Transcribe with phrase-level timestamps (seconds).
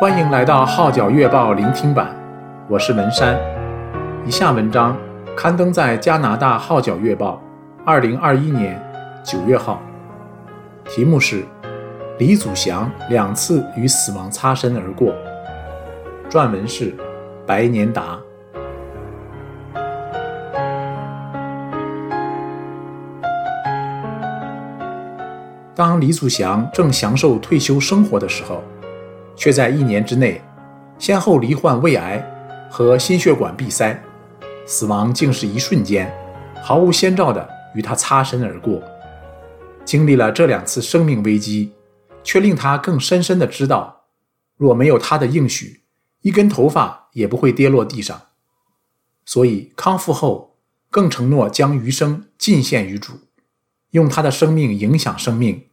[0.00, 2.16] 欢迎来到《号角月报》聆听版，
[2.68, 3.38] 我是文山。
[4.24, 4.96] 以下文章
[5.36, 7.38] 刊登在加拿大《号角月报》
[7.84, 8.82] 二零二一年
[9.22, 9.78] 九月号，
[10.86, 11.42] 题目是
[12.18, 15.08] 《李祖祥两次与死亡擦身而过》，
[16.30, 16.96] 撰文是
[17.46, 18.18] 白年达。
[25.74, 28.62] 当李祖祥正享受退休生活的时候，
[29.40, 30.38] 却在一年之内，
[30.98, 32.22] 先后罹患胃癌
[32.70, 33.98] 和心血管闭塞，
[34.66, 36.12] 死亡竟是一瞬间，
[36.62, 38.82] 毫无先兆的与他擦身而过。
[39.82, 41.72] 经历了这两次生命危机，
[42.22, 44.02] 却令他更深深的知道，
[44.58, 45.84] 若没有他的应许，
[46.20, 48.20] 一根头发也不会跌落地上。
[49.24, 50.58] 所以康复后，
[50.90, 53.14] 更承诺将余生尽献于主，
[53.92, 55.64] 用他的生命影响生命。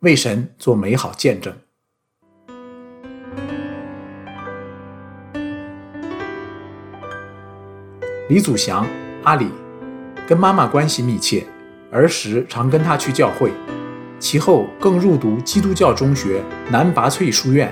[0.00, 1.56] 为神做美好见证。
[8.26, 8.86] 李祖祥，
[9.24, 9.48] 阿里，
[10.26, 11.44] 跟妈妈关系密切，
[11.90, 13.50] 儿时常跟她去教会，
[14.18, 17.70] 其后更入读基督教中学南拔萃书院。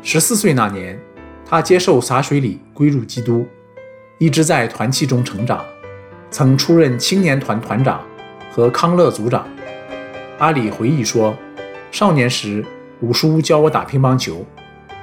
[0.00, 0.96] 十四岁那年，
[1.44, 3.44] 他接受洒水礼归入基督，
[4.18, 5.64] 一直在团契中成长，
[6.30, 8.00] 曾出任青年团团长
[8.52, 9.44] 和康乐组长。
[10.38, 11.36] 阿里回忆说
[11.90, 12.64] ：“少年时，
[13.00, 14.46] 五叔教我打乒乓球，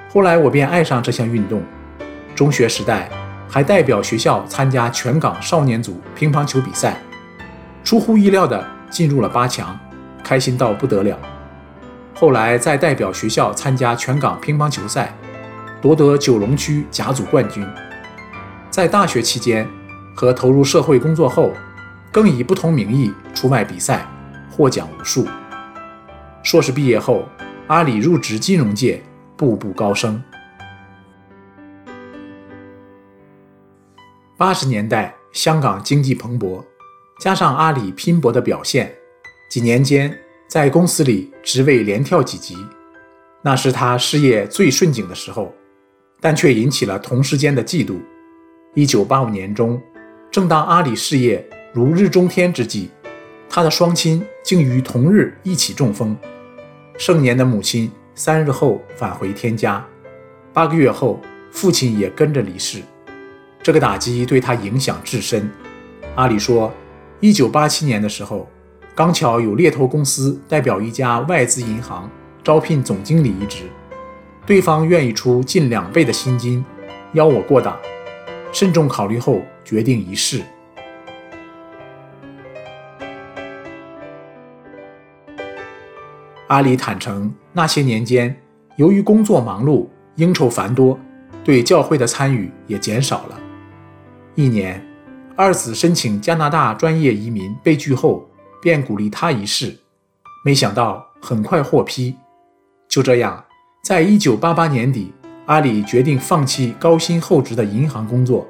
[0.10, 1.62] 后来我便爱上这项运动。
[2.34, 3.10] 中学时代，
[3.54, 7.00] 还代表学校参加全港少年组乒乓球比赛，
[7.84, 9.80] 出乎意料地进入了八强，
[10.24, 11.16] 开心到不得了。
[12.16, 15.16] 后来再代表学校参加全港乒乓球赛，
[15.84, 17.64] 夺得九龙区甲组冠军。
[18.72, 19.70] 在大学期间
[20.16, 21.54] 和投入社会工作后，
[22.12, 24.04] 更以不同名义出外比赛。”
[24.50, 25.28] 获奖无数。
[26.42, 27.30] 硕士毕业后，
[27.68, 29.04] 阿里入职金融界，
[29.38, 30.24] 步步高升。
[34.36, 36.64] 八十年代，香港经济蓬勃，
[37.20, 38.92] 加上阿里拼搏的表现，
[39.48, 40.18] 几年间
[40.48, 42.58] 在公司里职位连跳几级，
[43.44, 45.54] 那是他事业最顺景的时候，
[46.20, 48.00] 但却引起了同事间的嫉妒。
[48.74, 49.80] 一九八五年中，
[50.32, 52.90] 正当阿里事业如日中天之际。
[53.48, 56.18] 他的双亲竟于同日一起中风，
[56.98, 59.86] 盛年的母亲三日后返回天家，
[60.52, 61.22] 八个月后
[61.52, 62.82] 父亲也跟着离世，
[63.64, 65.50] 这个打击对他影响至深。
[66.16, 66.72] 阿里说，
[67.22, 68.46] 一九八七年的时候，
[68.94, 72.12] 刚巧有猎头公司代表一家外资银行
[72.44, 73.64] 招聘总经理一职，
[74.46, 76.64] 对方愿意出近两倍的薪金，
[77.14, 77.80] 邀我过档，
[78.52, 80.42] 慎重考虑后决定一试。
[86.48, 88.36] 阿里坦诚，那些年间，
[88.76, 89.88] 由于工作忙碌、
[90.18, 91.00] 应酬繁多，
[91.46, 93.40] 对教会的参与也减少了。
[94.36, 94.84] 一年，
[95.36, 98.28] 二子申请加拿大专业移民被拒后，
[98.60, 99.78] 便鼓励他一试，
[100.44, 102.16] 没想到很快获批。
[102.88, 103.46] 就这样，
[103.84, 105.14] 在一九八八年底，
[105.46, 108.48] 阿里决定放弃高薪厚职的银行工作，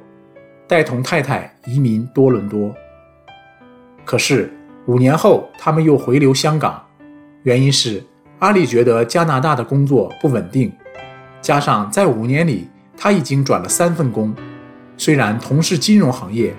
[0.68, 2.74] 带同太太移民多伦多。
[4.06, 4.54] 可是
[4.86, 6.82] 五年后，他们又回流香港。
[7.44, 8.02] 原因是
[8.40, 10.72] 阿里觉得加拿大的工作不稳定，
[11.42, 14.34] 加上在五年里他已经转了三份工，
[14.98, 16.56] 虽然同是金融行业，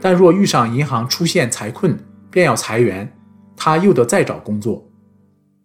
[0.00, 1.98] 但若遇上银行出现财困
[2.30, 3.16] 便要裁员，
[3.56, 4.90] 他又得再找工作。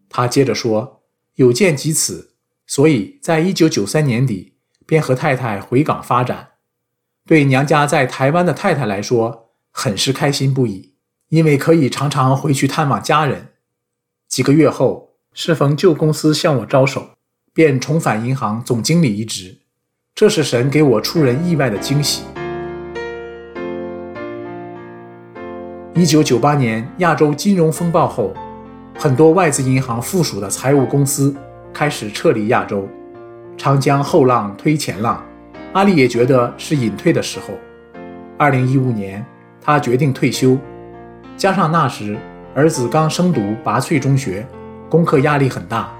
[0.10, 1.02] 他接着说，
[1.36, 2.36] 有见及此，
[2.66, 6.50] 所以在一九九三年底便和太太回港发展。
[7.26, 10.94] 对娘家在台湾的太太来说，很是开心不已，
[11.30, 13.50] 因为可以常常回去探望家人。
[14.30, 17.10] 几个月后，适逢旧公司向我招手，
[17.54, 19.60] 便重返银行总经理一职。
[20.20, 22.24] 这是神给我出人意外的惊喜。
[25.94, 28.34] 一九九八年亚洲金融风暴后，
[28.98, 31.36] 很多外资银行附属的财务公司
[31.72, 32.90] 开始撤离亚洲。
[33.58, 35.24] 长江后浪推前浪，
[35.74, 37.54] 阿里也觉得是隐退的时候。
[38.40, 39.24] 二零一五年，
[39.62, 40.58] 他决定退休，
[41.38, 42.18] 加上那时。
[42.56, 44.44] 儿子刚升读拔萃中学，
[44.90, 45.92] 功课压力很大，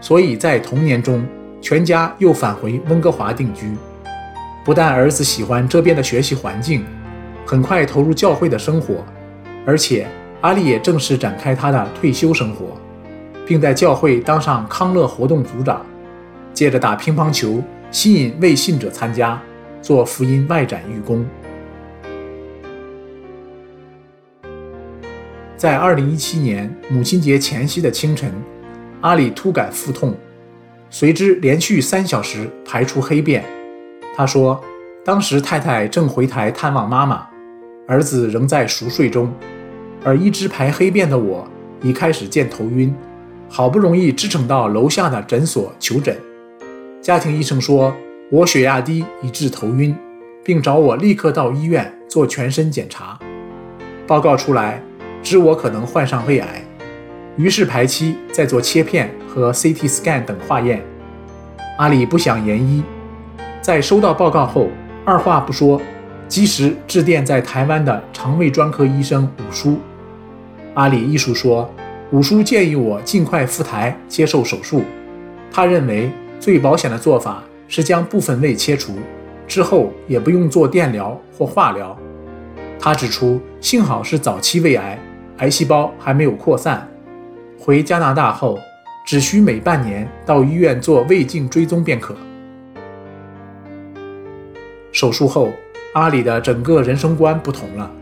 [0.00, 1.24] 所以在同年中，
[1.60, 3.72] 全家又返回温哥华定居。
[4.64, 6.84] 不但儿子喜欢这边的学习环境，
[7.46, 9.04] 很快投入教会的生活，
[9.66, 10.06] 而且
[10.42, 12.76] 阿里也正式展开他的退休生活，
[13.46, 15.84] 并在教会当上康乐活动组长，
[16.52, 19.40] 借着打乒乓球吸引未信者参加，
[19.80, 21.26] 做福音外展义工。
[25.56, 28.32] 在二零一七年母亲节前夕的清晨，
[29.00, 30.14] 阿里突感腹痛，
[30.90, 33.44] 随之连续三小时排出黑便。
[34.16, 34.60] 他说，
[35.04, 37.26] 当时太太正回台探望妈妈，
[37.86, 39.32] 儿子仍在熟睡中，
[40.04, 41.48] 而一直排黑便的我
[41.80, 42.94] 已开始见头晕，
[43.48, 46.16] 好不容易支撑到楼下的诊所求诊。
[47.00, 47.94] 家庭医生说
[48.30, 49.96] 我血压低以致头晕，
[50.44, 53.18] 并找我立刻到医院做全身检查。
[54.06, 54.82] 报告出来，
[55.22, 56.62] 知我可能患上胃癌，
[57.36, 60.82] 于是排期再做切片和 CT scan 等化验。
[61.78, 62.82] 阿里不想延医，
[63.62, 64.68] 在收到报告后，
[65.04, 65.80] 二话不说，
[66.28, 69.78] 及时致电在台湾的肠胃专科医生武叔。
[70.74, 71.72] 阿里医术说，
[72.10, 74.82] 武叔建议我尽快赴台接受手术。
[75.50, 78.98] 他认为最保险的做法是将部分胃切除，
[79.46, 81.96] 之后也不用做电疗或化疗。
[82.78, 84.98] 他指出，幸好是早期胃癌，
[85.38, 86.86] 癌细胞还没有扩散。
[87.62, 88.58] 回加拿大后，
[89.04, 92.16] 只需每半年到医院做胃镜追踪便可。
[94.92, 95.52] 手术后，
[95.92, 97.92] 阿里的整个人生观不同了。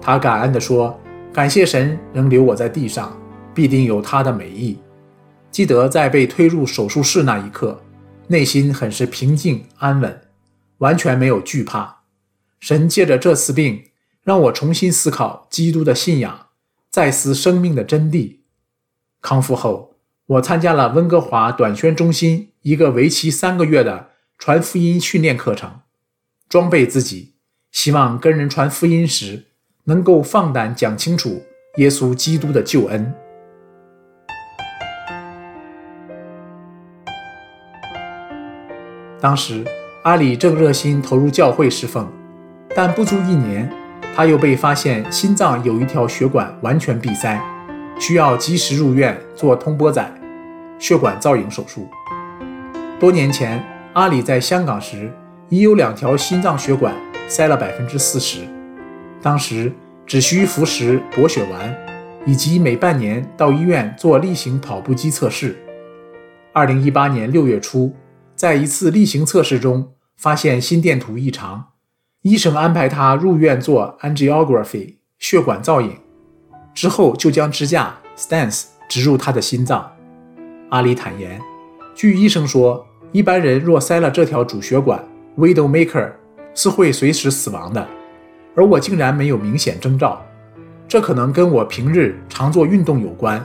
[0.00, 0.98] 他感恩地说
[1.32, 3.16] ：“感谢神仍留我在地上，
[3.54, 4.76] 必定有他的美意。”
[5.52, 7.80] 记得在被推入手术室那一刻，
[8.26, 10.20] 内心很是平静安稳，
[10.78, 11.98] 完全没有惧怕。
[12.58, 13.84] 神借着这次病，
[14.24, 16.48] 让我重新思考基督的信仰，
[16.90, 18.38] 再思生命的真谛。
[19.26, 19.96] 康复后，
[20.26, 25.80] 我参加了温哥华短宣中心一个为期三个月的传福音训练课程。
[26.48, 27.34] 装备自己，
[27.72, 29.46] 希望跟人传福音时
[29.86, 31.42] 能够放胆讲清楚
[31.78, 33.12] 耶稣基督的救恩。
[39.20, 39.64] 当时
[40.04, 42.08] 阿里正热心投入教会侍奉，
[42.76, 43.68] 但不足一年，
[44.14, 47.36] 他又被发现心脏有一条血管完全闭塞，
[47.98, 50.08] 需要及时入院做通波仔
[50.78, 51.88] 血管造影手术。
[52.98, 53.62] 多年前，
[53.94, 55.12] 阿里在香港时，
[55.48, 56.94] 已有两条心脏血管
[57.28, 58.40] 塞了百分之四十，
[59.22, 59.72] 当时
[60.06, 61.74] 只需服食博血丸，
[62.26, 65.56] 以及每半年到医院做例行跑步机测试。
[66.52, 67.94] 二零一八年六月初，
[68.34, 71.66] 在一次例行测试中发现心电图异常，
[72.22, 75.98] 医生安排他入院做 angiography 血管造影，
[76.76, 79.90] 之后就将支架 stents 植入他的心脏。
[80.68, 81.40] 阿里坦言，
[81.94, 85.02] 据医生说，一般人若塞了这条主血管
[85.38, 86.12] ，Widowmaker
[86.54, 87.88] 是会随时死亡的，
[88.54, 90.22] 而我竟然没有明显征兆，
[90.86, 93.42] 这可能跟我平日常做运动有关。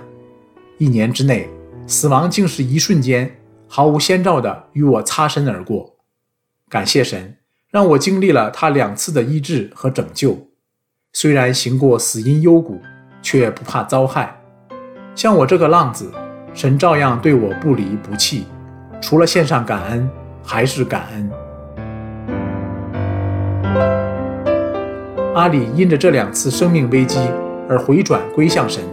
[0.77, 1.49] 一年之内，
[1.87, 5.95] 死亡竟是一瞬间，毫无先兆地与我擦身而过。
[6.67, 7.37] 感谢神，
[7.69, 10.49] 让我经历了他两次的医治和拯救。
[11.13, 12.81] 虽然行过死荫幽谷，
[13.21, 14.35] 却不怕遭害。
[15.15, 16.11] 像我这个浪子，
[16.53, 18.45] 神照样对我不离不弃。
[19.01, 20.09] 除了献上感恩，
[20.43, 21.31] 还是感恩。
[25.33, 27.19] 阿里因着这两次生命危机
[27.67, 28.83] 而回转归向神，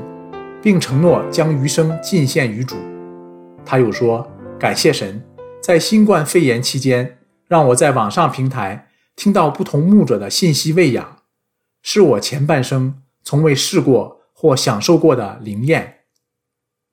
[0.62, 2.76] 并承诺将余生尽献于主。
[3.66, 4.26] 他又说
[4.58, 5.22] ：“感谢神，
[5.60, 11.18] 在新冠肺炎期间，让我在网上平台听到不同牧者的信息喂养，
[11.82, 16.02] 是我前半生从未试过或享受过的灵验。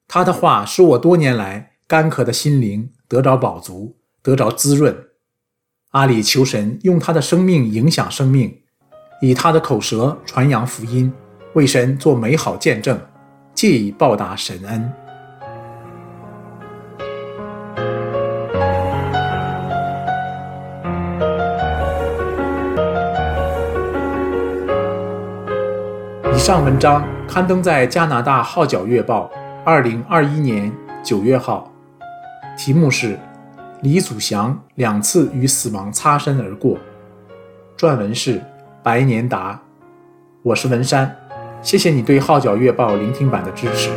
[0.08, 5.10] 他的话使我多年来干渴的心灵得着饱足，得着滋润。
[5.92, 8.64] 阿里求神用他的生命影响生命。”
[9.22, 11.14] 以他的口舌传扬福音，
[11.54, 13.00] 为神做美好见证，
[13.54, 15.05] 借以报答神恩。
[26.46, 29.32] 上文章刊登在加拿大《号角月报》
[29.64, 30.72] 二零二一年
[31.02, 31.74] 九月号，
[32.56, 33.18] 题目是
[33.82, 36.78] “李祖祥两次与死亡擦身而过”，
[37.76, 38.40] 撰文是。
[38.84, 39.60] 白年达，
[40.44, 41.16] 我是文山，
[41.64, 43.90] 谢谢你对《号角月报》聆听版的支持。